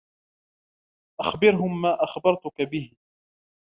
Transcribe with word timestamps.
أخبرهم 1.19 1.81
ما 1.81 2.03
أخبرتك 2.03 2.61
بهِ. 2.61 2.93